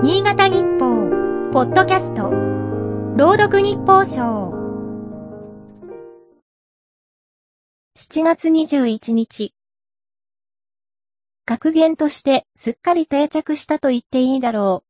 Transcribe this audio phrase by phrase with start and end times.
[0.00, 2.30] 新潟日報、ポッドキャスト、
[3.16, 4.52] 朗読日報賞。
[7.96, 9.54] 7月21日。
[11.44, 14.84] 格言としてすっかり定着したと言っていいだろ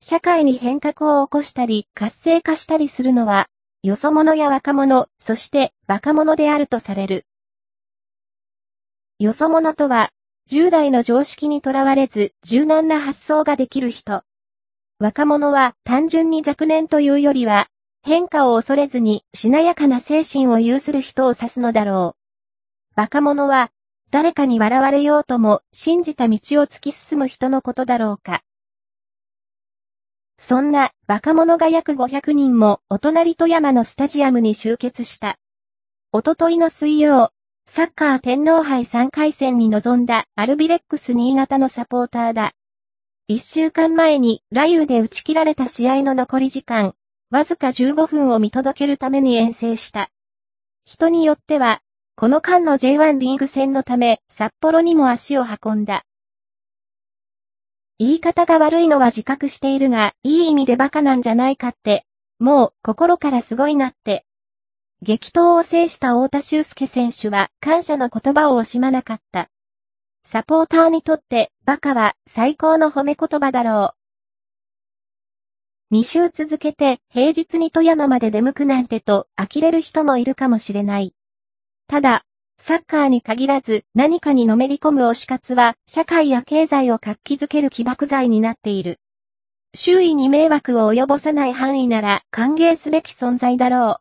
[0.00, 0.04] う。
[0.04, 3.46] 社会に変革を起こしたり活性化したりするのは、
[3.82, 7.26] よそ者や若者、そして若者であるとされる。
[9.18, 10.12] よそ者とは、
[10.46, 14.24] 従来の常識にとらわれず柔軟な発想ができる人。
[15.00, 17.68] 若者は単純に若年というよりは、
[18.02, 23.00] 変化を恐れずにしなやかな精神を有する人を指すのだろう。
[23.00, 23.70] 若者は、
[24.10, 28.42] 誰かに笑われようとも信じた道を突き進む人のことだろうか。
[30.36, 35.38] そんな若者が約500人もお隣富山のスタジアムに集結した。
[36.12, 37.32] おとといの水曜、
[37.64, 42.52] サッカー天皇杯3回戦に臨んだアルビレックス新潟のサポーターだ。
[43.32, 46.96] 一週間前に雷雨で打ち切られた試合の残り時間、
[47.30, 50.10] わずか15分を見届けるために遠征した。
[50.84, 51.80] 人によっては、
[52.16, 56.02] この間の J1 リーグ戦のため、札幌にも足を運んだ。
[58.00, 62.04] 言い方が悪いのは自覚しているが、いい意味でバカなんじゃないかって、
[62.40, 64.24] もう心からすごいなって
[65.02, 69.50] 激闘を制した太田修介選手は感謝の言葉を惜しまなかった。
[70.32, 73.96] サポーターにとってバカは最高の褒め言葉だろ
[75.90, 75.96] う。
[75.96, 81.16] 2週続けて平日に富山まで出向くなんてと呆れる人もいるかもしれない。
[81.88, 82.22] ただ、
[82.58, 89.00] サッカーに限らず何かにのめり込む推し活は社会や経済を活気づける起爆剤になっている。
[89.74, 94.00] 周囲に迷惑を及ぼさない範囲なら歓迎すべき存在だろう。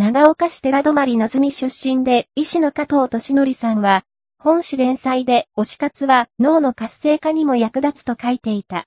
[0.00, 4.04] 長岡市寺泊なずみ出身で医師の加藤俊則さんは、
[4.42, 8.86] 本誌連載で推し活は脳の活性化にも役立つと書いていた。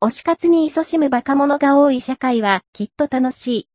[0.00, 3.68] 推し活に勤しむ若者が多い社会はきっと楽しい。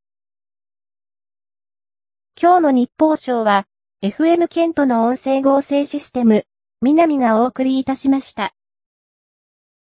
[2.42, 3.68] 今日の日報賞は、
[4.02, 6.48] FM ケントの音声合成システム、
[6.82, 8.56] 南がお送りいたしました。